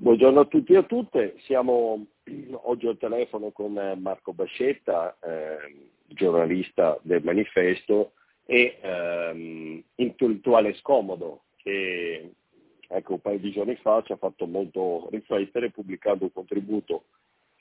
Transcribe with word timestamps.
Buongiorno 0.00 0.38
a 0.38 0.44
tutti 0.44 0.74
e 0.74 0.76
a 0.76 0.84
tutte, 0.84 1.34
siamo 1.40 2.06
oggi 2.62 2.86
al 2.86 2.98
telefono 2.98 3.50
con 3.50 3.72
Marco 4.00 4.32
Bascetta, 4.32 5.18
eh, 5.20 5.88
giornalista 6.06 6.96
del 7.02 7.24
Manifesto 7.24 8.12
e 8.46 8.78
ehm, 8.80 9.82
intellettuale 9.96 10.74
scomodo 10.74 11.46
che 11.56 12.30
ecco, 12.86 13.14
un 13.14 13.20
paio 13.20 13.40
di 13.40 13.50
giorni 13.50 13.74
fa 13.74 14.00
ci 14.02 14.12
ha 14.12 14.16
fatto 14.16 14.46
molto 14.46 15.08
riflettere 15.10 15.72
pubblicando 15.72 16.22
un 16.22 16.32
contributo 16.32 17.06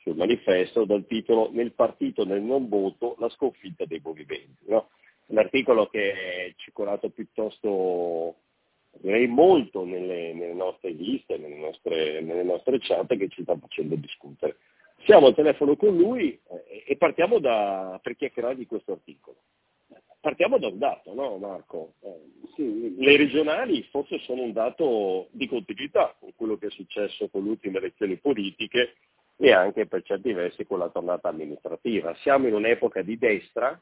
sul 0.03 0.15
Manifesto 0.15 0.85
dal 0.85 1.07
titolo 1.07 1.49
Nel 1.51 1.71
partito 1.71 2.23
nel 2.23 2.43
non 2.43 2.69
voto 2.69 3.15
la 3.17 3.29
sconfitta 3.29 3.85
dei 3.85 3.99
movimenti. 4.03 4.63
No? 4.67 4.89
Un 5.29 5.39
articolo 5.39 5.87
che 5.87 6.11
è 6.11 6.53
circolato 6.55 7.09
piuttosto 7.09 8.35
direi 9.01 9.27
molto 9.27 9.83
nelle, 9.83 10.33
nelle 10.33 10.53
nostre 10.53 10.91
liste, 10.91 11.37
nelle 11.37 11.57
nostre, 11.57 12.21
nelle 12.21 12.43
nostre, 12.43 12.79
chat 12.79 13.15
che 13.15 13.27
ci 13.29 13.43
sta 13.43 13.57
facendo 13.57 13.95
discutere. 13.95 14.57
Siamo 15.05 15.27
al 15.27 15.35
telefono 15.35 15.75
con 15.75 15.95
lui 15.95 16.39
eh, 16.49 16.83
e 16.85 16.97
partiamo 16.97 17.39
da, 17.39 17.99
per 18.01 18.15
chiacchierare 18.15 18.55
di 18.55 18.65
questo 18.65 18.93
articolo. 18.93 19.37
Partiamo 20.19 20.57
da 20.57 20.67
un 20.67 20.77
dato, 20.77 21.13
no 21.13 21.37
Marco? 21.37 21.93
Eh, 22.01 22.21
sì, 22.55 22.95
le 22.97 23.17
regionali 23.17 23.83
forse 23.83 24.19
sono 24.19 24.41
un 24.41 24.51
dato 24.51 25.27
di 25.31 25.47
continuità 25.47 26.15
con 26.19 26.31
quello 26.35 26.57
che 26.57 26.67
è 26.67 26.71
successo 26.71 27.29
con 27.29 27.43
le 27.43 27.51
ultime 27.51 27.77
elezioni 27.77 28.17
politiche 28.17 28.95
e 29.37 29.51
anche 29.51 29.85
per 29.85 30.03
certi 30.03 30.33
versi 30.33 30.65
con 30.65 30.79
la 30.79 30.89
tornata 30.89 31.29
amministrativa. 31.29 32.15
Siamo 32.15 32.47
in 32.47 32.55
un'epoca 32.55 33.03
di 33.03 33.17
destra 33.17 33.79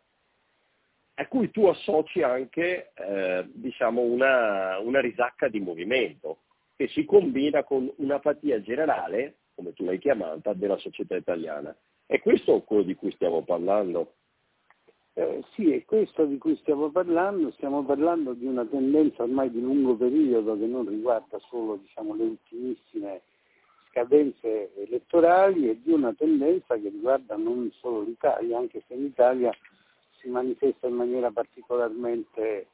a 1.16 1.28
cui 1.28 1.50
tu 1.50 1.66
associ 1.66 2.22
anche 2.22 2.92
eh, 2.94 3.48
diciamo 3.54 4.02
una, 4.02 4.78
una, 4.80 5.00
risacca 5.00 5.48
di 5.48 5.60
movimento 5.60 6.40
che 6.76 6.88
si 6.90 7.05
combina 7.05 7.64
con 7.64 7.90
un'apatia 7.96 8.62
generale, 8.62 9.36
come 9.55 9.74
tu 9.74 9.86
l'hai 9.86 9.98
chiamata, 9.98 10.54
della 10.54 10.78
società 10.78 11.16
italiana. 11.16 11.74
È 12.05 12.20
questo 12.20 12.62
quello 12.62 12.84
di 12.84 12.96
cui 12.96 13.12
stiamo 13.12 13.43
parlando? 13.43 14.16
Eh, 15.13 15.41
sì, 15.54 15.71
è 15.71 15.86
questo 15.86 16.26
di 16.26 16.38
cui 16.38 16.58
stiamo 16.58 16.90
parlando. 16.90 17.49
Stiamo 17.52 17.86
parlando 17.86 18.34
di 18.34 18.46
una 18.46 18.66
tendenza 18.66 19.24
ormai 19.24 19.49
di 19.49 19.62
lungo 19.62 19.96
periodo 19.96 20.58
che 20.60 20.66
non 20.66 20.86
riguarda 20.86 21.40
solo 21.48 21.77
diciamo, 21.77 22.13
le 22.16 22.24
ultimissime 22.24 23.21
scadenze 23.90 24.74
elettorali 24.76 25.70
e 25.70 25.82
di 25.82 25.93
una 25.93 26.13
tendenza 26.13 26.76
che 26.76 26.90
riguarda 26.90 27.38
non 27.38 27.71
solo 27.80 28.02
l'Italia, 28.02 28.58
anche 28.58 28.84
se 28.86 28.93
in 28.93 29.05
Italia 29.05 29.52
si 30.26 30.29
manifesta 30.29 30.87
in 30.87 30.95
maniera 30.95 31.29
particolarmente, 31.29 32.68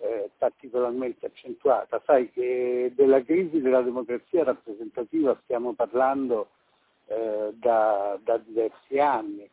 eh, 0.00 0.30
particolarmente 0.36 1.26
accentuata. 1.26 2.02
Sai 2.04 2.30
che 2.32 2.92
della 2.96 3.22
crisi 3.22 3.60
della 3.60 3.82
democrazia 3.82 4.42
rappresentativa 4.42 5.38
stiamo 5.44 5.74
parlando 5.74 6.48
eh, 7.06 7.52
da, 7.54 8.18
da, 8.22 8.36
diversi 8.38 8.98
anni. 8.98 9.48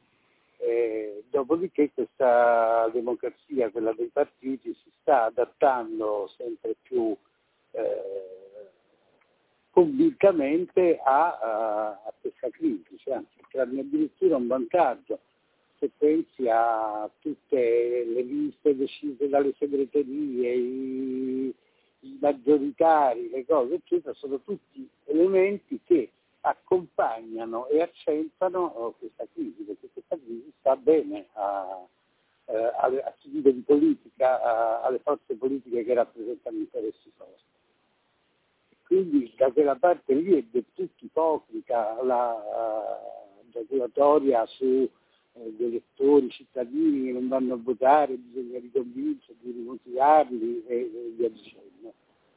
Eh, 0.57 1.23
dopodiché 1.29 1.91
questa 1.93 2.89
democrazia, 2.91 3.69
quella 3.69 3.93
dei 3.93 4.09
partiti, 4.11 4.73
si 4.73 4.91
sta 5.01 5.25
adattando 5.25 6.31
sempre 6.35 6.75
più 6.81 7.15
eh, 7.71 8.25
a, 11.03 11.37
a, 11.37 12.13
questa 12.19 12.49
crisi, 12.49 12.97
cioè, 12.97 13.15
anzi, 13.15 13.37
trarne 13.51 13.81
addirittura 13.81 14.37
un 14.37 14.47
vantaggio 14.47 15.19
se 15.79 15.91
pensi 15.97 16.47
a 16.47 17.09
tutte 17.19 18.05
le 18.05 18.21
liste 18.21 18.75
decise 18.75 19.27
dalle 19.27 19.53
segreterie, 19.57 20.53
i, 20.53 21.53
i 22.01 22.17
maggioritari, 22.19 23.29
le 23.29 23.45
cose, 23.45 23.75
eccetera, 23.75 24.13
sono 24.13 24.39
tutti 24.41 24.87
elementi 25.05 25.79
che 25.83 26.11
accompagnano 26.41 27.67
e 27.67 27.81
accentuano 27.81 28.59
oh, 28.59 28.95
questa 28.97 29.25
crisi, 29.33 29.63
perché 29.63 29.89
questa 29.91 30.15
crisi 30.15 30.51
sta 30.59 30.75
bene 30.75 31.27
a, 31.33 31.85
eh, 32.45 32.55
a, 32.55 32.85
a 32.85 33.13
chi 33.19 33.29
vive 33.29 33.53
di 33.53 33.61
politica, 33.61 34.41
a, 34.41 34.81
alle 34.83 34.99
forze 34.99 35.35
politiche 35.35 35.83
che 35.83 35.93
rappresentano 35.93 36.57
interessi 36.57 37.11
forti. 37.17 37.43
Quindi 38.85 39.33
da 39.35 39.51
quella 39.51 39.75
parte 39.75 40.13
lì 40.13 40.37
è 40.37 40.43
del 40.51 40.65
tutto 40.73 41.05
ipocrita 41.05 42.01
la 42.03 42.33
uh, 42.33 43.49
giaculatoria 43.49 44.45
su 44.45 44.87
eh, 45.37 45.53
di 45.57 45.65
elettori, 45.65 46.29
cittadini 46.29 47.07
che 47.07 47.11
non 47.11 47.27
vanno 47.27 47.55
a 47.55 47.59
votare, 47.61 48.15
bisogna 48.15 48.57
riconvincerli, 48.57 49.51
rimotivarli 49.51 50.63
e, 50.65 50.75
e 50.75 51.13
via 51.13 51.29
dicendo. 51.29 51.93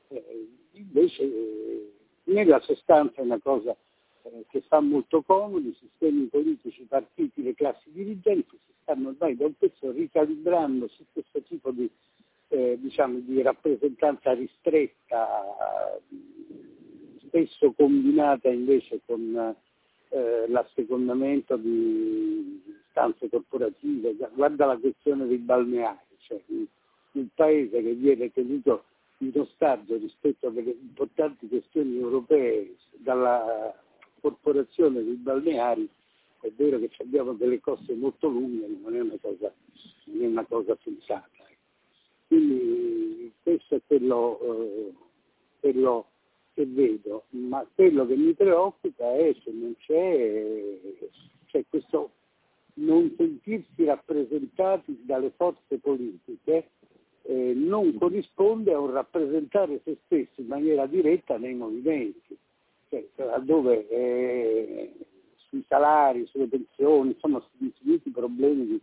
Eh, 0.08 0.48
invece 0.72 1.22
eh, 1.22 1.92
nella 2.24 2.60
sostanza 2.60 3.20
è 3.20 3.24
una 3.24 3.38
cosa 3.38 3.76
eh, 4.22 4.44
che 4.48 4.62
fa 4.62 4.80
molto 4.80 5.22
comodo, 5.22 5.68
i 5.68 5.76
sistemi 5.78 6.24
politici, 6.26 6.82
i 6.82 6.86
partiti, 6.86 7.42
le 7.42 7.54
classi 7.54 7.88
dirigenti 7.92 8.58
si 8.66 8.72
stanno 8.82 9.10
ormai 9.10 9.36
da 9.36 9.46
un 9.46 9.54
pezzo 9.56 9.92
ricalibrando 9.92 10.88
su 10.88 11.04
questo 11.12 11.40
tipo 11.42 11.70
di, 11.70 11.88
eh, 12.48 12.78
diciamo, 12.80 13.20
di 13.20 13.40
rappresentanza 13.42 14.32
ristretta, 14.32 16.00
spesso 17.26 17.72
combinata 17.76 18.48
invece 18.48 19.02
con 19.04 19.54
l'assecondamento 20.10 21.58
di 21.58 22.62
istanze 22.98 23.28
corporative, 23.28 24.16
guarda 24.34 24.66
la 24.66 24.76
questione 24.76 25.26
dei 25.26 25.38
balneari, 25.38 25.98
cioè 26.18 26.40
un 27.12 27.26
paese 27.34 27.82
che 27.82 27.92
viene 27.92 28.32
tenuto 28.32 28.84
in 29.18 29.32
ostaggio 29.34 29.96
rispetto 29.96 30.48
alle 30.48 30.60
importanti 30.60 31.48
questioni 31.48 31.98
europee 31.98 32.74
dalla 32.96 33.74
corporazione 34.20 35.02
dei 35.02 35.14
balneari, 35.14 35.88
è 36.40 36.50
vero 36.56 36.78
che 36.78 36.90
abbiamo 36.98 37.32
delle 37.32 37.60
coste 37.60 37.94
molto 37.94 38.28
lunghe, 38.28 38.66
non 38.82 38.94
è 38.94 39.00
una 39.00 39.16
cosa, 39.20 39.52
non 40.04 40.22
è 40.22 40.26
una 40.26 40.44
cosa 40.44 40.76
sensata. 40.82 41.28
Ecco. 41.36 41.56
Quindi 42.28 43.32
questo 43.42 43.76
è 43.76 43.80
quello, 43.86 44.40
eh, 44.40 44.92
quello 45.60 46.06
che 46.54 46.66
vedo, 46.66 47.24
ma 47.30 47.66
quello 47.74 48.06
che 48.06 48.16
mi 48.16 48.34
preoccupa 48.34 49.14
è 49.14 49.34
se 49.42 49.50
non 49.50 49.74
c'è, 49.78 50.78
c'è 51.46 51.64
questo 51.68 52.10
non 52.78 53.12
sentirsi 53.16 53.84
rappresentati 53.84 55.02
dalle 55.04 55.32
forze 55.36 55.78
politiche 55.78 56.70
eh, 57.22 57.52
non 57.54 57.96
corrisponde 57.98 58.72
a 58.72 58.78
un 58.78 58.90
rappresentare 58.90 59.80
se 59.84 59.98
stessi 60.06 60.40
in 60.40 60.46
maniera 60.46 60.86
diretta 60.86 61.36
nei 61.36 61.54
movimenti, 61.54 62.36
cioè, 62.88 63.06
dove 63.40 63.86
eh, 63.88 64.92
sui 65.48 65.62
salari, 65.68 66.26
sulle 66.26 66.46
pensioni, 66.46 67.10
insomma 67.10 67.40
sugli 67.40 67.66
infiniti 67.66 68.10
problemi 68.10 68.66
di, 68.66 68.80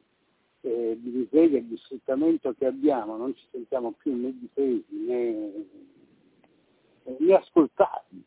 eh, 0.62 0.98
di 1.00 1.10
miseria 1.10 1.58
e 1.58 1.68
di 1.68 1.78
sfruttamento 1.78 2.54
che 2.58 2.68
abbiamo, 2.68 3.18
non 3.18 3.36
ci 3.36 3.44
sentiamo 3.52 3.94
più 3.98 4.16
né 4.16 4.34
difesi 4.38 4.86
né 4.90 5.52
riascoltati 7.18 8.24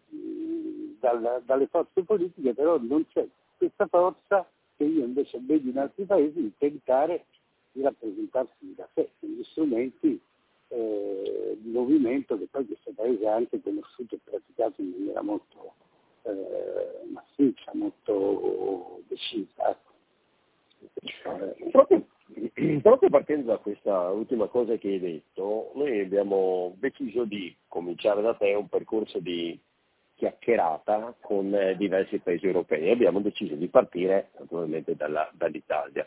dal, 0.98 1.42
dalle 1.44 1.66
forze 1.68 2.02
politiche, 2.02 2.54
però 2.54 2.78
non 2.80 3.06
c'è 3.08 3.26
questa 3.56 3.86
forza 3.86 4.48
che 4.78 4.84
io 4.84 5.04
invece 5.04 5.38
vedo 5.42 5.68
in 5.68 5.78
altri 5.78 6.04
paesi 6.04 6.40
di 6.40 6.52
tentare 6.56 7.26
di 7.72 7.82
rappresentarsi 7.82 8.74
da 8.74 8.88
sé, 8.94 9.10
con 9.20 9.28
gli 9.28 9.44
strumenti 9.44 10.18
eh, 10.68 11.58
di 11.60 11.70
movimento 11.70 12.38
che 12.38 12.46
poi 12.50 12.64
questo 12.66 12.92
paese 12.94 13.26
ha 13.26 13.34
anche 13.34 13.60
conosciuto 13.60 14.14
e 14.14 14.18
praticato 14.24 14.80
in 14.80 14.94
maniera 14.96 15.22
molto 15.22 15.74
eh, 16.22 17.06
massiccia, 17.10 17.72
molto 17.74 19.02
decisa. 19.08 19.78
Eh, 21.24 21.70
proprio 21.70 22.06
proprio 22.82 23.08
partendo 23.08 23.46
da 23.46 23.58
questa 23.58 24.10
ultima 24.10 24.46
cosa 24.46 24.76
che 24.76 24.88
hai 24.88 25.00
detto, 25.00 25.72
noi 25.74 26.00
abbiamo 26.00 26.74
deciso 26.78 27.24
di 27.24 27.54
cominciare 27.66 28.22
da 28.22 28.34
te 28.34 28.54
un 28.54 28.68
percorso 28.68 29.18
di 29.18 29.58
chiacchierata 30.18 31.14
con 31.20 31.54
eh, 31.54 31.76
diversi 31.76 32.18
paesi 32.18 32.46
europei. 32.46 32.90
Abbiamo 32.90 33.20
deciso 33.20 33.54
di 33.54 33.68
partire 33.68 34.30
naturalmente 34.38 34.96
dalla, 34.96 35.30
dall'Italia. 35.32 36.06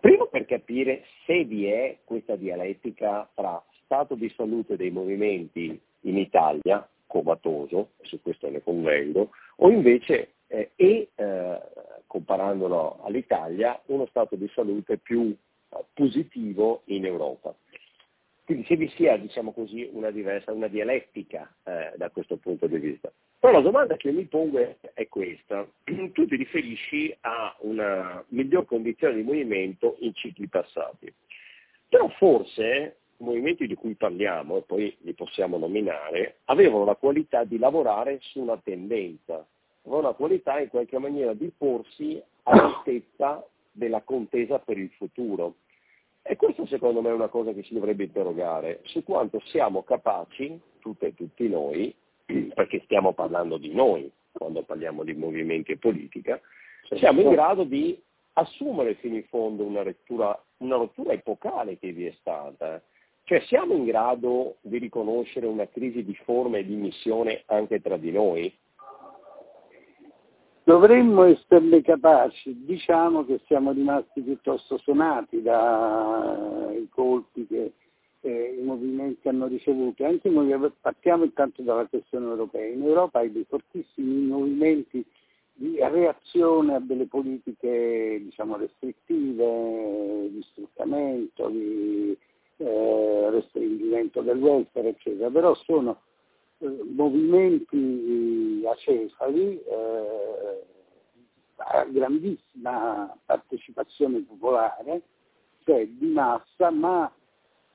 Primo 0.00 0.26
per 0.26 0.44
capire 0.44 1.04
se 1.24 1.44
vi 1.44 1.66
è 1.66 1.98
questa 2.04 2.36
dialettica 2.36 3.28
tra 3.34 3.62
stato 3.84 4.16
di 4.16 4.28
salute 4.36 4.76
dei 4.76 4.90
movimenti 4.90 5.80
in 6.02 6.18
Italia, 6.18 6.86
comatoso, 7.06 7.90
su 8.02 8.20
questo 8.20 8.50
ne 8.50 8.62
convengo, 8.62 9.30
o 9.56 9.70
invece 9.70 10.32
eh, 10.48 10.72
e 10.74 11.08
eh, 11.14 11.58
comparandolo 12.06 13.02
all'Italia 13.04 13.80
uno 13.86 14.06
stato 14.06 14.34
di 14.34 14.48
salute 14.52 14.98
più 14.98 15.34
positivo 15.94 16.82
in 16.86 17.04
Europa. 17.04 17.54
Quindi 18.44 18.64
se 18.64 18.76
vi 18.76 18.88
sia, 18.96 19.16
diciamo 19.18 19.52
così, 19.52 19.88
una 19.92 20.10
diversa, 20.10 20.52
una 20.52 20.68
dialettica 20.68 21.52
eh, 21.64 21.92
da 21.96 22.08
questo 22.08 22.36
punto 22.36 22.66
di 22.66 22.78
vista. 22.78 23.12
Però 23.40 23.52
la 23.52 23.60
domanda 23.60 23.96
che 23.96 24.10
mi 24.10 24.24
pongo 24.24 24.58
è, 24.58 25.08
questa. 25.08 25.66
Tu 26.12 26.26
ti 26.26 26.36
riferisci 26.36 27.16
a 27.20 27.54
una 27.60 28.24
miglior 28.28 28.64
condizione 28.66 29.14
di 29.14 29.22
movimento 29.22 29.96
in 30.00 30.12
cicli 30.14 30.48
passati. 30.48 31.12
Però 31.88 32.08
forse 32.16 32.96
i 33.16 33.24
movimenti 33.24 33.66
di 33.66 33.74
cui 33.74 33.94
parliamo, 33.94 34.58
e 34.58 34.62
poi 34.62 34.96
li 35.02 35.14
possiamo 35.14 35.56
nominare, 35.56 36.38
avevano 36.46 36.84
la 36.84 36.96
qualità 36.96 37.44
di 37.44 37.58
lavorare 37.58 38.18
su 38.22 38.40
una 38.40 38.58
tendenza, 38.62 39.46
avevano 39.82 40.08
la 40.08 40.14
qualità 40.14 40.60
in 40.60 40.68
qualche 40.68 40.98
maniera 40.98 41.32
di 41.32 41.50
porsi 41.56 42.20
all'altezza 42.42 43.46
della 43.70 44.02
contesa 44.02 44.58
per 44.58 44.78
il 44.78 44.90
futuro. 44.90 45.54
E 46.22 46.36
questo 46.36 46.66
secondo 46.66 47.00
me 47.00 47.10
è 47.10 47.14
una 47.14 47.28
cosa 47.28 47.52
che 47.52 47.62
si 47.62 47.72
dovrebbe 47.72 48.04
interrogare, 48.04 48.80
su 48.84 49.02
quanto 49.04 49.40
siamo 49.46 49.82
capaci, 49.84 50.60
tutte 50.80 51.06
e 51.06 51.14
tutti 51.14 51.48
noi, 51.48 51.94
perché 52.54 52.82
stiamo 52.84 53.12
parlando 53.12 53.56
di 53.56 53.72
noi 53.72 54.10
quando 54.32 54.62
parliamo 54.62 55.02
di 55.02 55.14
movimenti 55.14 55.72
e 55.72 55.78
politica, 55.78 56.40
siamo 56.96 57.20
in 57.20 57.30
grado 57.30 57.64
di 57.64 58.00
assumere 58.34 58.94
fino 58.94 59.16
in 59.16 59.24
fondo 59.24 59.64
una, 59.64 59.82
lettura, 59.82 60.40
una 60.58 60.76
rottura 60.76 61.12
epocale 61.12 61.78
che 61.78 61.92
vi 61.92 62.06
è 62.06 62.14
stata. 62.20 62.80
Cioè 63.24 63.40
siamo 63.40 63.74
in 63.74 63.84
grado 63.84 64.56
di 64.60 64.78
riconoscere 64.78 65.46
una 65.46 65.66
crisi 65.68 66.04
di 66.04 66.14
forma 66.24 66.58
e 66.58 66.64
di 66.64 66.76
missione 66.76 67.42
anche 67.46 67.80
tra 67.80 67.96
di 67.96 68.12
noi? 68.12 68.56
Dovremmo 70.62 71.24
esserne 71.24 71.82
capaci, 71.82 72.64
diciamo 72.64 73.24
che 73.24 73.40
siamo 73.46 73.72
rimasti 73.72 74.20
piuttosto 74.20 74.78
suonati 74.78 75.42
dai 75.42 76.86
colpi 76.90 77.46
che 77.46 77.72
eh, 78.20 78.56
i 78.58 78.62
movimenti 78.62 79.28
hanno 79.28 79.46
ricevuto, 79.46 80.04
anche 80.04 80.28
noi 80.28 80.52
partiamo 80.80 81.24
intanto 81.24 81.62
dalla 81.62 81.86
questione 81.86 82.26
europea. 82.26 82.66
In 82.66 82.82
Europa 82.82 83.20
hai 83.20 83.32
dei 83.32 83.44
fortissimi 83.48 84.26
movimenti 84.26 85.04
di 85.54 85.76
reazione 85.78 86.74
a 86.74 86.80
delle 86.80 87.06
politiche 87.06 88.20
diciamo, 88.22 88.56
restrittive, 88.56 90.28
di 90.30 90.42
sfruttamento, 90.50 91.48
di 91.48 92.16
eh, 92.58 93.30
restringimento 93.30 94.20
del 94.20 94.38
welfare, 94.38 94.90
eccetera, 94.90 95.30
però 95.30 95.54
sono 95.64 96.00
eh, 96.58 96.66
movimenti 96.94 98.62
acefali 98.66 99.60
eh, 99.60 100.64
a 101.56 101.84
grandissima 101.84 103.16
partecipazione 103.24 104.20
popolare, 104.20 105.02
cioè 105.64 105.86
di 105.86 106.06
massa, 106.06 106.70
ma 106.70 107.10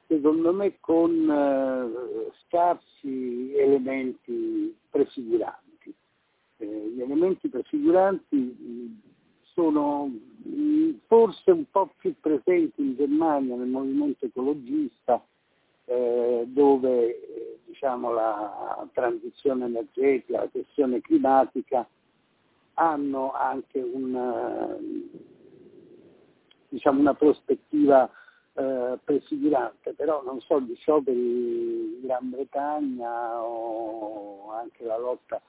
secondo 0.08 0.54
me 0.54 0.80
con 0.80 1.30
eh, 1.30 2.32
scarsi 2.46 3.54
elementi 3.56 4.76
prefiguranti. 4.90 5.94
Eh, 6.58 6.92
gli 6.96 7.02
elementi 7.02 7.50
prefiguranti 7.50 9.02
sono 9.54 10.12
forse 11.08 11.52
un 11.52 11.66
po' 11.70 11.94
più 11.98 12.16
presenti 12.20 12.82
in 12.82 12.96
Germania 12.96 13.56
nel 13.56 13.68
movimento 13.68 14.26
ecologista, 14.26 15.24
eh, 15.86 16.44
dove 16.48 17.08
eh, 17.08 17.60
diciamo, 17.66 18.12
la 18.12 18.88
transizione 18.94 19.66
energetica, 19.66 20.42
la 20.42 20.50
questione 20.50 21.02
climatica 21.02 21.88
hanno 22.76 23.32
anche 23.34 23.80
un, 23.80 24.80
diciamo, 26.70 27.00
una 27.00 27.14
prospettiva 27.14 28.10
eh, 28.56 29.00
prefigurante, 29.04 29.94
però 29.94 30.22
non 30.24 30.40
so, 30.42 30.60
gli 30.62 30.76
scioperi 30.76 31.20
in 31.20 32.02
Gran 32.02 32.30
Bretagna 32.30 33.42
o 33.42 34.52
anche 34.52 34.84
la 34.84 34.98
lotta 34.98 35.42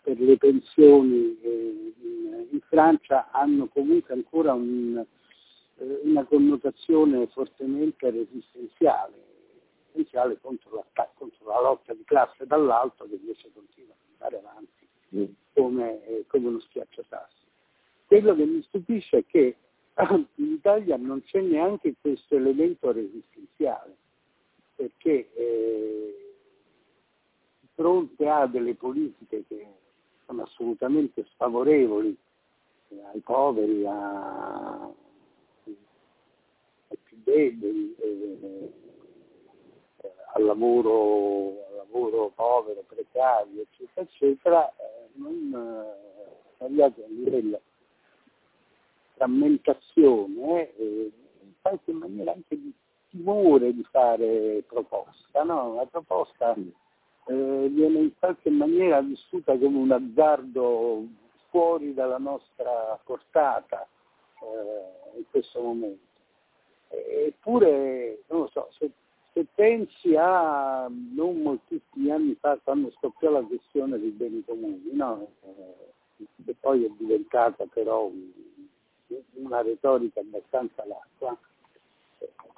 per 0.00 0.18
le 0.18 0.36
pensioni 0.36 1.38
eh, 1.40 1.94
in, 2.50 2.60
Francia 2.68 3.30
hanno 3.30 3.68
comunque 3.68 4.14
ancora 4.14 4.52
un, 4.52 5.04
eh, 5.76 6.00
una 6.02 6.24
connotazione 6.24 7.26
fortemente 7.28 8.10
resistenziale 8.10 9.26
essenziale 9.98 10.38
contro 10.40 10.84
la, 10.94 11.10
contro 11.14 11.46
la 11.46 11.60
lotta 11.60 11.92
di 11.94 12.04
classe 12.04 12.46
dall'alto 12.46 13.06
che 13.08 13.16
invece 13.16 13.50
continua 13.52 13.94
ad 13.94 14.12
andare 14.12 14.38
avanti 14.38 14.88
mm. 15.16 15.24
come, 15.54 16.24
come 16.28 16.46
uno 16.48 16.60
schiacciasassi. 16.60 17.46
Quello 18.06 18.34
che 18.34 18.44
mi 18.44 18.62
stupisce 18.62 19.18
è 19.18 19.26
che 19.26 19.56
in 20.36 20.52
Italia 20.52 20.96
non 20.96 21.22
c'è 21.24 21.40
neanche 21.40 21.94
questo 22.00 22.36
elemento 22.36 22.92
resistenziale, 22.92 23.96
perché 24.76 25.28
eh, 25.34 26.34
di 27.60 27.68
fronte 27.74 28.28
a 28.28 28.46
delle 28.46 28.74
politiche 28.74 29.44
che 29.48 29.66
sono 30.24 30.42
assolutamente 30.42 31.24
sfavorevoli 31.32 32.16
eh, 32.90 33.02
ai 33.12 33.20
poveri, 33.20 33.84
a, 33.86 34.84
ai 34.84 36.98
più 37.02 37.16
deboli, 37.24 37.96
eh, 37.98 38.72
al 40.34 40.44
lavoro, 40.44 41.66
al 41.70 41.76
lavoro 41.76 42.30
povero, 42.36 42.84
precario, 42.86 43.62
eccetera, 43.62 44.06
eccetera, 44.06 44.72
eh, 44.76 45.08
non 45.14 45.52
eh, 45.52 46.64
arrivati 46.64 47.02
a 47.02 47.06
un 47.06 47.16
livello 47.16 47.60
frammentazione 49.18 50.74
e 50.76 51.12
in 51.42 51.52
qualche 51.60 51.92
maniera 51.92 52.32
anche 52.32 52.56
di 52.56 52.72
timore 53.10 53.74
di 53.74 53.84
fare 53.90 54.64
proposta. 54.66 55.42
No? 55.42 55.74
La 55.74 55.86
proposta 55.86 56.54
eh, 56.54 57.68
viene 57.70 57.98
in 57.98 58.12
qualche 58.18 58.48
maniera 58.50 59.00
vissuta 59.00 59.58
come 59.58 59.76
un 59.76 59.92
azzardo 59.92 61.04
fuori 61.50 61.92
dalla 61.92 62.18
nostra 62.18 62.98
portata 63.04 63.86
eh, 64.40 65.18
in 65.18 65.24
questo 65.30 65.60
momento. 65.60 66.06
Eppure, 66.90 68.22
non 68.28 68.40
lo 68.40 68.48
so, 68.48 68.68
se 68.78 68.90
se 69.38 69.46
pensi 69.54 70.16
a 70.16 70.88
non 70.88 71.42
moltissimi 71.42 72.10
anni 72.10 72.36
fa 72.40 72.58
quando 72.60 72.90
scoppiò 72.96 73.30
la 73.30 73.42
questione 73.42 73.96
dei 73.98 74.10
beni 74.10 74.42
comuni, 74.44 74.90
no? 74.92 75.28
eh, 75.44 76.26
che 76.44 76.56
poi 76.58 76.84
è 76.84 76.90
diventata 76.98 77.64
però 77.66 78.10
una 79.34 79.62
retorica 79.62 80.20
abbastanza 80.20 80.84
larga, 80.84 81.36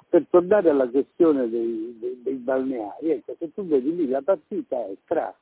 per 0.09 0.25
tornare 0.29 0.69
alla 0.69 0.89
questione 0.89 1.49
dei, 1.49 1.97
dei, 1.99 2.21
dei 2.21 2.35
balneari, 2.35 3.11
ecco, 3.11 3.35
se 3.39 3.53
tu 3.53 3.65
vedi 3.65 3.95
lì 3.95 4.07
la 4.07 4.21
partita 4.21 4.85
è 4.85 4.95
tra 5.05 5.33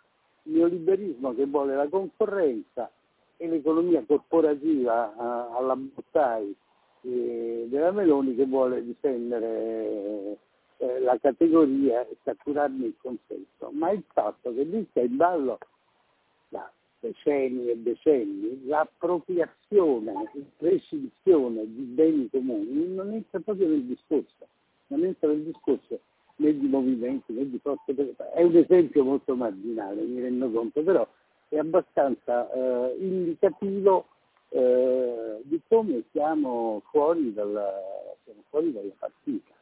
il 0.44 0.54
neoliberismo 0.54 1.34
che 1.34 1.46
vuole 1.46 1.76
la 1.76 1.88
concorrenza 1.88 2.90
e 3.38 3.48
l'economia 3.48 4.04
corporativa 4.06 5.14
uh, 5.16 5.58
alla 5.58 5.76
Bottai 5.76 6.56
eh, 7.02 7.66
della 7.70 7.92
Meloni 7.92 8.36
che 8.36 8.46
vuole 8.46 8.84
difendere 8.84 10.38
eh, 10.78 11.00
la 11.00 11.18
categoria 11.18 12.06
e 12.08 12.18
catturarne 12.22 12.86
il 12.86 12.96
consenso, 13.02 13.72
ma 13.72 13.92
il 13.92 14.04
fatto 14.12 14.54
che 14.54 14.64
lì 14.64 14.86
sta 14.90 15.02
in 15.02 15.16
ballo 15.16 15.58
da 16.50 16.70
decenni 17.00 17.70
e 17.70 17.78
decenni 17.78 18.66
l'appropriazione, 18.66 20.14
la 20.14 20.30
prescrizione 20.58 21.66
di 21.66 21.82
beni 21.84 22.30
comuni 22.30 22.94
non 22.94 23.14
entra 23.14 23.40
proprio 23.40 23.68
nel 23.68 23.84
discorso, 23.84 24.48
non 24.88 25.04
entra 25.04 25.30
nel 25.30 25.44
discorso 25.44 26.00
né 26.38 26.58
di 26.58 26.68
movimenti 26.68 27.34
né 27.34 27.50
di 27.50 27.60
forze 27.60 27.94
È 28.34 28.44
un 28.44 28.56
esempio 28.56 29.04
molto 29.04 29.36
marginale, 29.36 30.02
mi 30.04 30.22
rendo 30.22 30.50
conto, 30.50 30.82
però 30.82 31.08
è 31.50 31.58
abbastanza 31.58 32.52
eh, 32.52 32.96
indicativo 33.00 34.08
eh, 34.50 35.42
di 35.44 35.60
come 35.68 36.04
siamo 36.12 36.82
fuori 36.92 37.34
dalla, 37.34 37.72
siamo 38.24 38.42
fuori 38.50 38.72
dalla 38.72 38.94
partita 38.98 39.58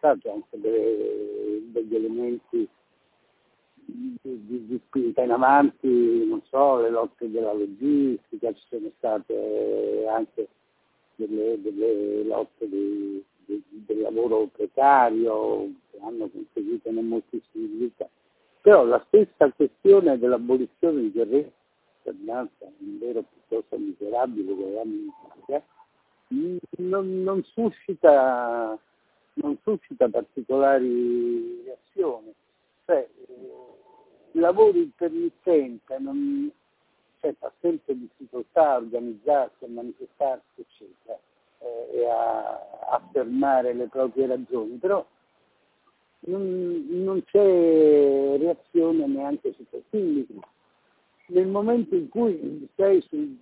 stati 0.00 0.28
anche 0.28 0.58
delle, 0.58 1.70
degli 1.70 1.94
elementi 1.94 2.68
di, 4.22 4.46
di, 4.46 4.66
di, 4.66 4.80
spinta 4.86 5.22
in 5.22 5.30
avanti, 5.30 6.24
non 6.26 6.42
so, 6.48 6.80
le 6.80 6.90
lotte 6.90 7.30
della 7.30 7.52
logistica, 7.52 8.52
ci 8.52 8.62
sono 8.68 8.90
state 8.96 10.06
anche 10.08 10.48
delle, 11.16 11.60
delle 11.60 12.24
lotte 12.24 12.68
di, 12.68 13.22
del 13.44 14.00
lavoro 14.00 14.46
precario 14.46 15.70
che 15.90 15.98
hanno 16.00 16.28
conseguito 16.28 16.90
non 16.90 17.06
moltissimi 17.06 17.66
risultati. 17.66 18.10
Però 18.62 18.84
la 18.84 19.02
stessa 19.08 19.50
questione 19.52 20.18
dell'abolizione 20.18 21.00
di 21.02 21.10
guerrieri, 21.10 21.52
un 22.04 22.98
vero 22.98 23.22
piuttosto 23.22 23.76
miserabile 23.76 24.52
avevamo 24.52 24.92
in 24.92 25.08
Italia, 25.42 25.64
non, 26.78 27.22
non 27.22 27.42
suscita 27.44 28.78
non 29.34 29.56
suscita 29.62 30.08
particolari 30.08 31.62
reazioni. 31.64 31.78
Lavoro 34.50 34.78
intermittente 34.78 35.96
non, 36.00 36.50
cioè, 37.20 37.32
fa 37.38 37.52
sempre 37.60 37.96
difficoltà 37.96 38.72
a 38.72 38.76
organizzarsi, 38.78 39.64
a 39.64 39.68
manifestarsi, 39.68 40.44
eccetera, 40.56 41.16
eh, 41.60 41.98
e 41.98 42.08
a 42.08 42.58
affermare 42.90 43.72
le 43.74 43.86
proprie 43.86 44.26
ragioni, 44.26 44.74
però 44.74 45.06
non, 46.26 46.84
non 46.88 47.22
c'è 47.22 48.38
reazione 48.38 49.06
neanche 49.06 49.52
su 49.52 49.64
questo. 49.70 49.88
Quindi 49.88 50.26
nel 51.26 51.46
momento 51.46 51.94
in 51.94 52.08
cui 52.08 52.68
sei 52.74 53.00
su 53.02 53.36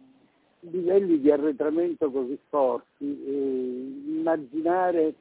livelli 0.61 1.21
di 1.21 1.31
arretramento 1.31 2.11
così 2.11 2.39
forti, 2.51 3.25
eh, 3.25 4.13
immaginare 4.19 5.15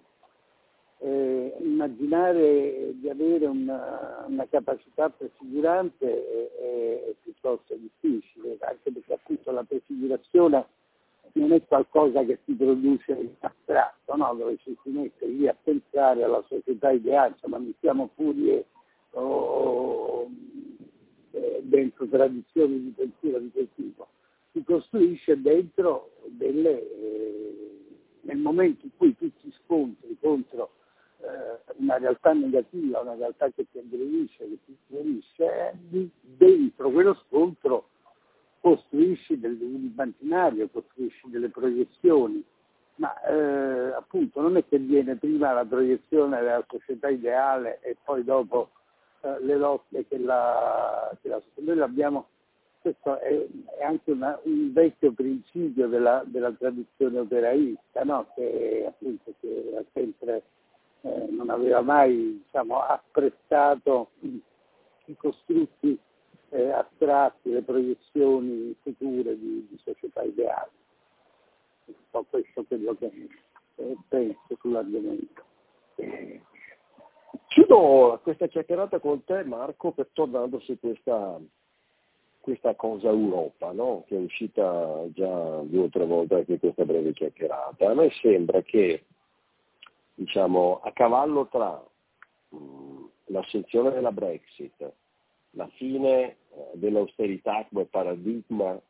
eh, 0.99 1.55
immaginare 1.59 2.93
di 2.95 3.09
avere 3.09 3.45
una, 3.45 4.25
una 4.27 4.47
capacità 4.47 5.09
prefigurante 5.09 6.05
è, 6.05 6.61
è, 6.61 7.13
piuttosto 7.21 7.75
difficile, 7.75 8.57
anche 8.61 8.91
perché 8.91 9.13
appunto 9.13 9.51
la 9.51 9.63
prefigurazione 9.63 10.65
non 11.33 11.51
è 11.51 11.63
qualcosa 11.65 12.23
che 12.23 12.39
si 12.45 12.53
produce 12.53 13.11
in 13.11 13.29
astratto, 13.39 14.15
no? 14.15 14.33
dove 14.35 14.57
ci 14.63 14.75
si 14.81 14.89
mette 14.89 15.27
lì 15.27 15.47
a 15.47 15.55
pensare 15.61 16.23
alla 16.23 16.43
società 16.47 16.91
ideale, 16.91 17.33
insomma 17.33 17.59
mettiamo 17.59 18.09
furie 18.15 18.65
o 19.11 20.27
eh, 21.31 21.61
dentro 21.63 22.07
tradizioni 22.07 22.81
di 22.81 22.93
pensiero 22.95 23.39
di 23.39 23.51
quel 23.51 23.69
tipo, 23.75 24.07
si 24.51 24.63
costruisce 24.63 25.39
dentro 25.39 26.11
delle, 26.25 26.79
eh, 26.79 27.85
nel 28.21 28.37
momento 28.37 28.85
in 28.85 28.91
cui 28.97 29.15
tu 29.15 29.31
ti 29.39 29.53
scontri 29.63 30.17
contro 30.19 30.71
una 31.77 31.97
realtà 31.97 32.33
negativa, 32.33 32.99
una 32.99 33.15
realtà 33.15 33.49
che 33.49 33.65
ti 33.71 33.79
aggredisce, 33.79 34.47
che 34.47 34.57
ti 34.65 34.77
ferisce, 34.87 35.73
dentro 36.21 36.91
quello 36.91 37.15
scontro 37.27 37.89
costruisci 38.59 39.39
del, 39.39 39.57
un 39.61 39.91
immaginario, 39.91 40.69
costruisci 40.69 41.29
delle 41.29 41.49
proiezioni, 41.49 42.43
ma 42.95 43.19
eh, 43.23 43.93
appunto 43.93 44.41
non 44.41 44.57
è 44.57 44.65
che 44.67 44.77
viene 44.77 45.15
prima 45.15 45.53
la 45.53 45.65
proiezione 45.65 46.39
della 46.41 46.65
società 46.67 47.09
ideale 47.09 47.79
e 47.81 47.95
poi 48.03 48.23
dopo 48.23 48.71
eh, 49.21 49.39
le 49.41 49.55
lotte 49.55 50.05
che 50.07 50.17
la, 50.17 51.15
che 51.21 51.29
la 51.29 51.41
noi 51.55 51.75
l'abbiamo, 51.75 52.27
questo 52.81 53.19
è, 53.19 53.45
è 53.79 53.83
anche 53.83 54.11
una, 54.11 54.39
un 54.43 54.71
vecchio 54.73 55.11
principio 55.11 55.87
della, 55.87 56.23
della 56.25 56.51
tradizione 56.51 57.19
operaista, 57.19 58.03
no? 58.03 58.27
che 58.35 58.85
appunto 58.87 59.33
che 59.39 59.73
ha 59.77 59.83
sempre 59.93 60.43
eh, 61.07 61.27
non 61.29 61.49
aveva 61.49 61.81
mai 61.81 62.41
diciamo, 62.43 62.81
apprezzato 62.81 64.09
i 64.19 65.15
costrutti 65.15 65.97
eh, 66.49 66.69
astratti, 66.71 67.51
le 67.51 67.61
proiezioni 67.61 68.75
future 68.81 69.37
di, 69.37 69.67
di 69.69 69.79
società 69.83 70.23
ideali. 70.23 70.71
Un 71.85 71.93
po' 72.09 72.25
questo 72.29 72.61
è 72.61 72.65
quello 72.67 72.95
che 72.95 73.11
eh, 73.75 73.97
penso 74.07 74.57
sull'argomento. 74.59 75.43
Chiudo 77.47 78.19
questa 78.23 78.47
chiacchierata 78.47 78.99
con 78.99 79.23
te 79.23 79.43
Marco 79.43 79.91
per 79.91 80.09
tornando 80.13 80.59
su 80.59 80.77
questa, 80.79 81.39
questa 82.39 82.75
cosa 82.75 83.09
Europa, 83.09 83.71
no? 83.71 84.03
che 84.07 84.15
è 84.15 84.19
uscita 84.19 85.05
già 85.13 85.61
due 85.61 85.85
o 85.85 85.89
tre 85.89 86.05
volte 86.05 86.35
anche 86.35 86.59
questa 86.59 86.85
breve 86.85 87.13
chiacchierata. 87.13 87.89
A 87.89 87.93
me 87.93 88.09
sembra 88.21 88.61
che 88.61 89.05
diciamo, 90.17 90.79
a 90.83 90.91
cavallo 90.93 91.47
tra 91.47 91.81
mh, 92.49 92.57
mm, 92.57 93.05
l'assunzione 93.25 93.91
della 93.91 94.11
Brexit, 94.11 94.91
la 95.51 95.67
fine 95.75 96.23
eh, 96.23 96.35
dell'austerità 96.73 97.65
come 97.69 97.85
paradigma 97.85 98.73
eh, 98.73 98.81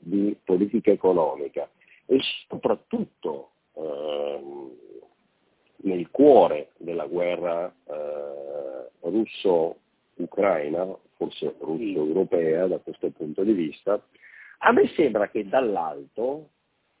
di 0.00 0.36
politica 0.44 0.90
economica 0.90 1.68
e 2.04 2.18
soprattutto 2.46 3.50
eh, 3.72 4.40
nel 5.76 6.10
cuore 6.10 6.72
della 6.76 7.06
guerra 7.06 7.74
eh, 7.86 8.90
russo-ucraina, 9.00 10.94
forse 11.16 11.54
russo-europea 11.58 12.66
da 12.66 12.78
questo 12.78 13.10
punto 13.10 13.42
di 13.42 13.52
vista, 13.52 14.00
a 14.58 14.72
me 14.72 14.88
sembra 14.88 15.30
che 15.30 15.48
dall'alto, 15.48 16.50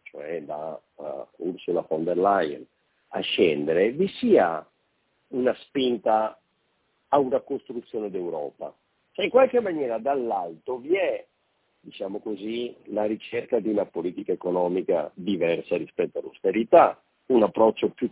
cioè 0.02 0.42
da 0.42 0.80
Ursula 1.36 1.84
von 1.86 2.04
der 2.04 2.16
Leyen 2.16 2.66
a 3.16 3.20
scendere, 3.20 3.92
vi 3.92 4.08
sia 4.08 4.66
una 5.28 5.54
spinta 5.60 6.38
a 7.08 7.18
una 7.18 7.40
costruzione 7.40 8.10
d'Europa. 8.10 8.74
Cioè 9.12 9.24
in 9.24 9.30
qualche 9.30 9.60
maniera 9.60 9.98
dall'alto 9.98 10.78
vi 10.78 10.94
è, 10.96 11.24
diciamo 11.80 12.18
così, 12.18 12.74
la 12.86 13.04
ricerca 13.04 13.58
di 13.58 13.70
una 13.70 13.86
politica 13.86 14.32
economica 14.32 15.10
diversa 15.14 15.76
rispetto 15.76 16.18
all'austerità, 16.18 17.00
un 17.26 17.42
approccio 17.42 17.88
più, 17.90 18.10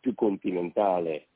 più 0.00 0.14
continentale 0.14 1.26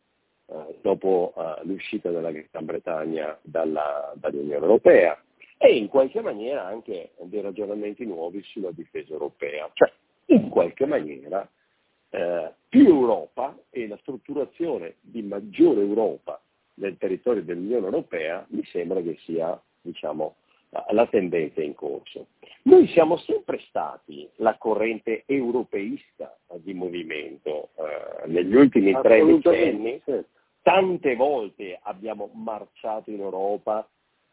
eh, 0.47 0.79
dopo 0.81 1.35
eh, 1.37 1.65
l'uscita 1.65 2.11
della 2.11 2.31
Gran 2.31 2.65
Bretagna 2.65 3.39
dalla, 3.43 4.13
dall'Unione 4.17 4.65
Europea 4.65 5.23
e 5.59 5.77
in 5.77 5.89
qualche 5.89 6.23
maniera 6.23 6.65
anche 6.65 7.11
dei 7.21 7.43
ragionamenti 7.43 8.07
nuovi 8.07 8.43
sulla 8.45 8.71
difesa 8.73 9.13
europea. 9.13 9.71
Cioè, 9.75 9.93
in 10.27 10.49
qualche 10.49 10.87
maniera 10.87 11.49
eh, 12.11 12.53
più 12.69 12.87
Europa 12.87 13.57
e 13.71 13.87
la 13.87 13.97
strutturazione 13.99 14.97
di 15.01 15.23
maggiore 15.23 15.81
Europa 15.81 16.41
nel 16.75 16.97
territorio 16.99 17.43
dell'Unione 17.43 17.85
Europea 17.85 18.45
mi 18.51 18.65
sembra 18.65 19.01
che 19.01 19.17
sia 19.25 19.61
diciamo, 19.81 20.37
la 20.91 21.07
tendenza 21.07 21.63
in 21.63 21.75
corso. 21.75 22.29
Noi 22.63 22.87
siamo 22.89 23.17
sempre 23.19 23.61
stati 23.69 24.29
la 24.37 24.57
corrente 24.57 25.25
europeista 25.27 26.37
di 26.57 26.75
movimento 26.75 27.71
eh, 27.75 28.29
negli 28.29 28.55
ultimi 28.55 28.93
tre 29.03 29.25
decenni, 29.25 30.01
tante 30.63 31.17
volte 31.17 31.79
abbiamo 31.83 32.31
marciato 32.35 33.11
in 33.11 33.21
Europa, 33.21 33.89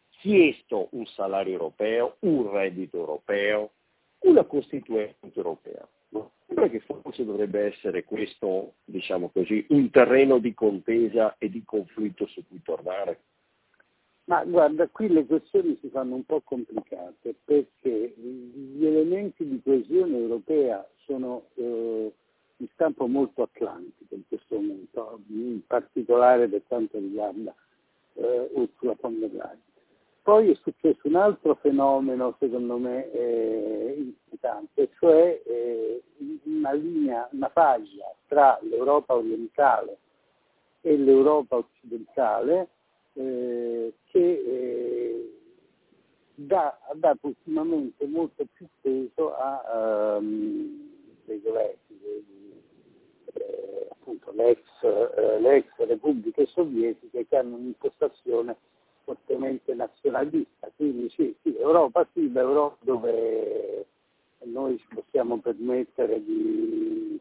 chiesto 0.09 0.89
un 0.91 1.05
salario 1.05 1.53
europeo, 1.53 2.17
un 2.19 2.51
reddito 2.51 2.97
europeo, 2.97 3.71
una 4.19 4.43
costituente 4.43 5.31
europea. 5.33 5.87
Sembra 6.57 6.75
che 6.75 7.01
forse 7.03 7.23
dovrebbe 7.23 7.65
essere 7.65 8.03
questo, 8.03 8.73
diciamo 8.83 9.29
così, 9.29 9.63
un 9.69 9.91
terreno 9.91 10.39
di 10.39 10.55
contesa 10.55 11.35
e 11.37 11.51
di 11.51 11.61
conflitto 11.63 12.25
su 12.25 12.43
cui 12.47 12.59
tornare? 12.63 13.19
Ma 14.23 14.43
guarda, 14.43 14.87
qui 14.87 15.07
le 15.07 15.27
questioni 15.27 15.77
si 15.79 15.89
fanno 15.89 16.15
un 16.15 16.25
po' 16.25 16.41
complicate 16.43 17.35
perché 17.45 18.11
gli 18.17 18.83
elementi 18.83 19.47
di 19.47 19.61
coesione 19.63 20.17
europea 20.17 20.83
sono 21.05 21.43
eh, 21.53 22.11
in 22.57 22.67
stampo 22.73 23.05
molto 23.05 23.43
atlantico 23.43 24.15
in 24.15 24.23
questo 24.27 24.55
momento, 24.55 25.19
in 25.27 25.61
particolare 25.67 26.47
per 26.47 26.63
quanto 26.67 26.97
riguarda 26.97 27.53
eh, 28.15 28.49
Ursula 28.53 28.95
von 28.99 29.19
der 29.19 29.31
Leyen. 29.31 29.61
Poi 30.23 30.49
è 30.49 30.55
successo 30.55 31.01
un 31.03 31.15
altro 31.15 31.55
fenomeno, 31.61 32.35
secondo 32.39 32.77
me, 32.77 33.09
eh, 33.11 33.93
importante, 33.97 34.89
cioè 34.99 35.41
eh, 35.45 35.76
una 36.67 36.73
linea, 36.73 37.29
una 37.31 37.49
faglia 37.49 38.13
tra 38.27 38.59
l'Europa 38.61 39.15
orientale 39.15 39.97
e 40.81 40.97
l'Europa 40.97 41.57
occidentale 41.57 42.67
eh, 43.13 43.93
che 44.05 44.19
eh, 44.19 45.37
dà, 46.35 46.77
ha 46.87 46.93
dato 46.93 47.27
ultimamente 47.27 48.05
molto 48.05 48.45
più 48.53 48.67
peso 48.81 49.35
a 49.35 50.17
um, 50.19 50.91
dei 51.25 51.41
governi, 51.41 51.77
eh, 53.33 53.87
appunto 53.89 54.31
l'ex, 54.31 54.59
eh, 54.81 55.39
le 55.39 55.55
ex 55.55 55.67
repubbliche 55.77 56.45
sovietiche 56.47 57.27
che 57.27 57.37
hanno 57.37 57.55
un'impostazione 57.55 58.55
fortemente 59.03 59.73
nazionalista, 59.73 60.69
quindi 60.75 61.09
sì, 61.09 61.35
sì, 61.41 61.55
Europa 61.57 62.05
sì, 62.13 62.31
l'Europa 62.31 62.77
dove 62.81 63.85
noi 64.45 64.77
ci 64.77 64.87
possiamo 64.93 65.37
permettere 65.39 66.23
di 66.23 67.19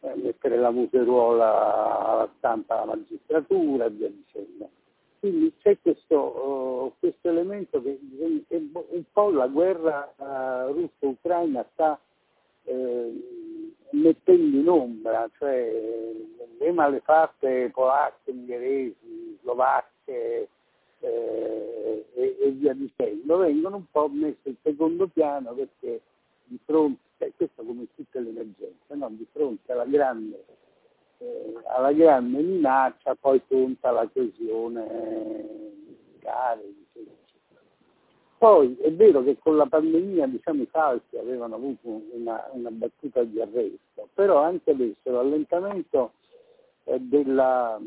eh, 0.00 0.14
mettere 0.16 0.56
la 0.56 0.70
museruola 0.70 2.10
alla 2.10 2.30
stampa 2.38 2.82
alla 2.82 2.96
magistratura 2.96 3.86
e 3.86 3.90
via 3.90 4.08
dicendo. 4.08 4.70
Quindi 5.18 5.52
c'è 5.60 5.76
questo, 5.82 6.16
uh, 6.16 6.92
questo 6.98 7.28
elemento 7.28 7.82
che, 7.82 7.98
che, 8.48 8.56
un 8.72 9.04
po' 9.12 9.30
la 9.30 9.46
guerra 9.48 10.10
uh, 10.16 10.72
russo-ucraina 10.72 11.66
sta 11.72 12.00
uh, 12.64 13.22
mettendo 13.90 14.56
in 14.56 14.68
ombra, 14.68 15.28
cioè 15.36 15.70
le 16.58 16.72
malefatte 16.72 17.70
polacche, 17.70 18.30
ungheresi, 18.30 19.38
slovacche, 19.42 20.48
eh, 21.00 22.06
e, 22.14 22.36
e, 22.40 22.50
via 22.50 22.74
dicendo, 22.74 23.38
vengono 23.38 23.76
un 23.76 23.90
po' 23.90 24.08
messe 24.08 24.50
in 24.50 24.56
secondo 24.62 25.06
piano 25.08 25.52
perché 25.52 26.00
di 26.50 26.58
fronte, 26.64 27.00
eh, 27.18 27.32
questo 27.36 27.62
come 27.62 27.86
tutte 27.94 28.18
le 28.18 28.30
emergenze, 28.30 28.94
no? 28.94 29.08
di 29.10 29.26
fronte 29.32 29.72
alla 29.72 29.84
grande, 29.84 30.44
eh, 31.18 31.54
alla 31.66 31.92
grande 31.92 32.42
minaccia 32.42 33.14
poi 33.14 33.40
conta 33.46 33.92
la 33.92 34.08
coesione 34.12 34.82
militare. 36.20 36.78
Poi 38.36 38.74
è 38.78 38.90
vero 38.92 39.22
che 39.22 39.36
con 39.38 39.56
la 39.56 39.66
pandemia 39.66 40.26
diciamo, 40.26 40.62
i 40.62 40.66
falsi 40.66 41.16
avevano 41.18 41.56
avuto 41.56 42.02
una, 42.12 42.48
una 42.52 42.70
battuta 42.70 43.22
di 43.22 43.40
arresto, 43.40 44.08
però 44.14 44.42
anche 44.42 44.70
adesso 44.70 45.10
l'allentamento 45.10 46.12
eh, 46.84 46.98
della, 47.00 47.78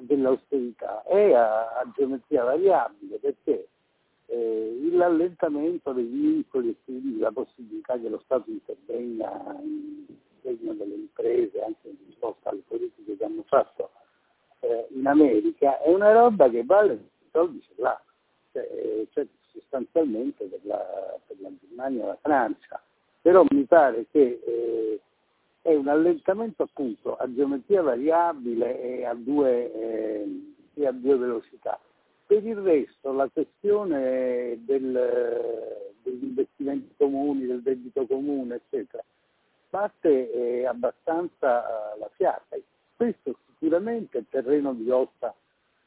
dell'austerità 0.00 1.02
è 1.02 1.32
a, 1.32 1.78
a 1.80 1.92
geometria 1.96 2.44
variabile 2.44 3.18
perché 3.18 3.68
eh, 4.26 4.88
l'allentamento 4.92 5.92
dei 5.92 6.04
vincoli 6.04 6.70
e 6.70 6.76
quindi 6.84 7.18
la 7.18 7.30
possibilità 7.30 7.98
che 7.98 8.08
lo 8.08 8.20
Stato 8.24 8.50
intervenga 8.50 9.58
in 9.62 10.04
sostegno 10.46 10.74
delle 10.74 10.94
imprese, 10.94 11.62
anche 11.62 11.88
in 11.88 11.96
risposta 12.06 12.50
alle 12.50 12.62
politiche 12.66 13.16
che 13.16 13.24
hanno 13.24 13.44
fatto 13.46 13.90
eh, 14.60 14.86
in 14.90 15.06
America, 15.06 15.80
è 15.80 15.88
una 15.92 16.12
roba 16.12 16.48
che 16.48 16.64
vale 16.64 17.14
soldi 17.30 17.60
ce 17.62 17.72
l'ha, 17.76 18.00
cioè, 18.52 19.06
cioè 19.10 19.26
sostanzialmente 19.52 20.46
per 20.46 20.60
la, 20.62 21.18
per 21.26 21.36
la, 21.40 21.50
Germania 21.60 22.04
e 22.04 22.06
la 22.06 22.18
Francia, 22.22 22.82
però 23.20 23.44
mi 23.50 23.64
pare 23.64 24.06
che 24.10 24.40
eh, 24.44 25.00
è 25.60 25.74
un 25.74 25.88
allentamento 25.88 26.62
appunto 26.62 27.16
a 27.16 27.32
geometria 27.32 27.82
variabile 27.82 28.80
e 28.80 29.04
a 29.04 29.14
due, 29.14 29.72
eh, 29.72 30.54
e 30.74 30.86
a 30.86 30.92
due 30.92 31.16
velocità. 31.16 31.78
Per 32.26 32.44
il 32.44 32.56
resto 32.56 33.12
la 33.12 33.28
questione 33.32 34.58
del, 34.64 35.96
degli 36.02 36.24
investimenti 36.24 36.92
comuni, 36.96 37.46
del 37.46 37.62
debito 37.62 38.04
comune, 38.04 38.56
eccetera, 38.56 39.04
batte 39.70 40.32
eh, 40.32 40.66
abbastanza 40.66 41.94
eh, 41.94 41.98
la 41.98 42.10
fiata. 42.16 42.56
Questo 42.96 43.38
sicuramente 43.52 44.18
è 44.18 44.22
terreno 44.28 44.74
di 44.74 44.86
lotta 44.86 45.34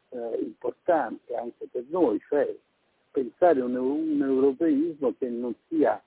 eh, 0.09 0.39
importante 0.41 1.35
anche 1.35 1.67
per 1.69 1.83
noi, 1.89 2.21
cioè 2.27 2.55
pensare 3.11 3.61
un, 3.61 3.75
un 3.75 4.21
europeismo 4.21 5.13
che 5.17 5.27
non 5.27 5.53
sia, 5.67 6.01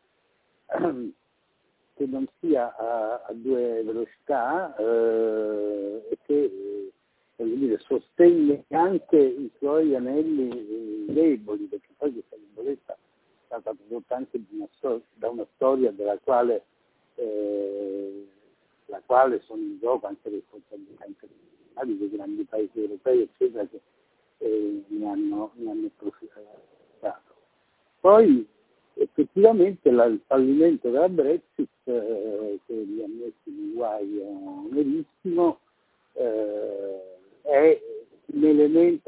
che 0.67 2.07
non 2.07 2.27
sia 2.41 2.75
a, 2.75 3.23
a 3.27 3.33
due 3.33 3.83
velocità 3.83 4.75
eh, 4.77 6.07
e 6.09 6.19
che 6.25 6.82
dire, 7.37 7.79
sostenga 7.79 8.63
anche 8.71 9.19
i 9.19 9.51
suoi 9.59 9.95
anelli 9.95 11.07
deboli, 11.07 11.65
perché 11.65 11.89
poi 11.97 12.13
questa 12.13 12.37
debolezza 12.37 12.93
è 12.93 12.97
stata 13.47 13.75
prodotta 13.75 14.17
anche 14.17 14.41
una 14.51 14.69
da 15.15 15.29
una 15.29 15.47
storia 15.55 15.91
della 15.91 16.19
quale, 16.19 16.65
eh, 17.17 18.27
quale 19.07 19.41
sono 19.45 19.61
in 19.61 19.79
gioco 19.79 20.07
anche 20.07 20.29
le 20.29 20.37
responsabilità 20.37 21.05
internazionali 21.07 21.99
dei 21.99 22.11
grandi 22.11 22.45
paesi 22.45 22.81
europei, 22.81 23.23
eccetera, 23.23 23.67
che 23.67 23.81
eh, 24.39 24.83
ne 24.87 25.07
hanno, 25.07 25.53
ne 25.55 25.71
hanno 25.71 25.87
approfittato. 25.87 26.61
Poi 28.01 28.47
effettivamente 28.95 29.91
la, 29.91 30.05
il 30.05 30.21
fallimento 30.27 30.91
della 30.91 31.09
Brexit, 31.09 31.69
eh, 31.85 32.59
che 32.67 32.75
li 32.75 33.03
ha 33.03 33.09
messi 33.09 33.35
in 33.45 33.75
guaio 33.75 34.67
nerissimo, 34.71 35.59
eh, 36.15 37.13
è 37.43 37.81
un 38.27 38.45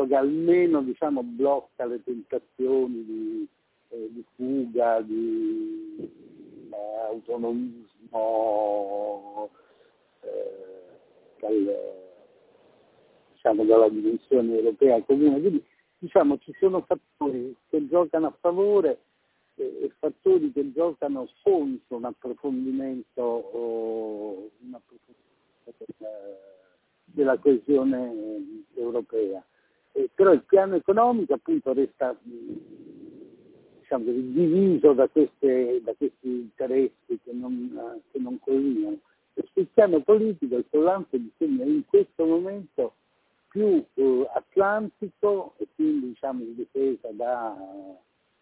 che 0.07 0.15
almeno 0.15 0.83
diciamo, 0.83 1.23
blocca 1.23 1.87
le 1.87 2.03
tentazioni 2.03 3.05
di, 3.05 3.47
eh, 3.91 4.09
di 4.11 4.25
fuga, 4.35 5.01
di 5.01 6.11
eh, 6.71 6.99
autonomismo 7.11 7.91
eh, 10.21 10.99
dal, 11.41 11.77
diciamo, 13.33 13.65
dalla 13.65 13.89
dimensione 13.89 14.57
europea 14.57 15.03
comune. 15.03 15.41
Quindi 15.41 15.65
diciamo, 15.99 16.39
ci 16.39 16.53
sono 16.59 16.83
fattori 16.83 17.57
che 17.69 17.89
giocano 17.89 18.27
a 18.27 18.37
favore 18.41 18.99
e, 19.57 19.93
fattori 19.99 20.53
che 20.53 20.73
giocano 20.73 21.29
contro 21.43 21.97
un 21.97 22.05
approfondimento, 22.05 24.51
un 24.61 24.75
approfondimento 24.75 25.23
della 27.05 27.39
coesione 27.39 28.13
europea. 28.75 29.45
Eh, 29.97 30.11
però 30.13 30.33
il 30.33 30.43
piano 30.43 30.75
economico 30.75 31.35
appunto 31.35 31.73
resta 31.73 32.17
diciamo, 33.79 34.05
diviso 34.05 34.93
da, 34.93 35.07
queste, 35.07 35.81
da, 35.85 35.95
questi 35.97 36.29
interessi 36.29 37.19
che 37.23 37.33
non, 37.33 38.01
che 38.11 38.19
non 38.19 38.39
collinano. 38.41 38.99
E 39.35 39.45
sul 39.53 39.69
piano 39.73 40.01
politico 40.01 40.57
il 40.57 40.65
collante 40.69 41.19
mi 41.19 41.31
sembra 41.39 41.65
in 41.67 41.85
questo 41.87 42.25
momento 42.25 42.95
più 43.49 43.85
eh, 43.95 44.31
atlantico 44.35 45.55
e 45.59 45.69
quindi 45.77 46.09
diciamo, 46.09 46.43
in 46.43 46.57
difesa 46.57 47.09
da 47.13 47.57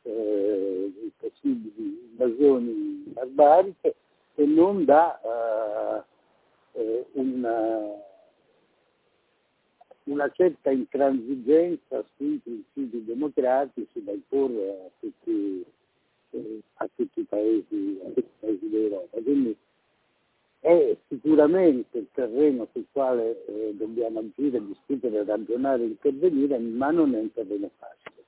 eh, 0.05 0.93
possibili 1.19 2.09
invasioni 2.13 3.05
barbariche 3.13 3.95
e 4.37 4.47
non 4.47 4.87
da 4.87 5.21
eh, 5.21 6.81
eh 6.81 7.07
un 7.13 7.45
una 10.05 10.31
certa 10.31 10.71
intransigenza 10.71 12.05
sui 12.17 12.41
principi 12.43 13.05
democratici 13.05 14.03
da 14.03 14.13
imporre 14.13 14.71
a 14.71 14.91
tutti, 14.99 15.65
eh, 16.31 16.61
a 16.75 16.89
tutti, 16.95 17.21
i, 17.21 17.25
paesi, 17.25 18.01
paesi 18.41 18.69
d'Europa. 18.69 19.21
Quindi 19.23 19.57
è 20.61 20.97
sicuramente 21.09 21.99
il 21.99 22.09
terreno 22.13 22.69
sul 22.73 22.87
quale 22.93 23.45
eh, 23.47 23.75
dobbiamo 23.75 24.21
agire, 24.21 24.65
discutere, 24.65 25.25
ragionare, 25.25 25.85
intervenire, 25.85 26.59
ma 26.59 26.91
non 26.91 27.15
è 27.15 27.19
un 27.19 27.33
terreno 27.33 27.71
facile. 27.77 28.21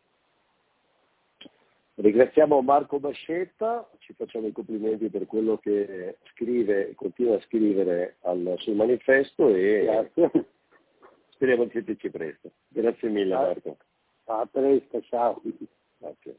Ringraziamo 1.96 2.60
Marco 2.60 2.98
Bascetta, 2.98 3.88
ci 3.98 4.14
facciamo 4.14 4.48
i 4.48 4.52
complimenti 4.52 5.08
per 5.10 5.26
quello 5.26 5.58
che 5.58 6.16
scrive, 6.32 6.92
continua 6.96 7.36
a 7.36 7.40
scrivere 7.42 8.16
al, 8.22 8.56
sul 8.58 8.74
manifesto 8.74 9.48
e 9.48 9.84
Grazie. 9.84 10.46
Speriamo 11.44 11.64
di 11.66 11.72
sentirci 11.72 12.08
presto. 12.08 12.52
Grazie 12.68 13.10
mille 13.10 13.34
Marco. 13.34 13.76
A 14.24 14.48
presto, 14.50 15.02
ciao. 15.02 15.42
Grazie. 15.98 16.38